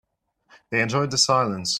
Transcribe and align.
They 0.71 0.81
enjoyed 0.81 1.11
the 1.11 1.19
silence. 1.19 1.69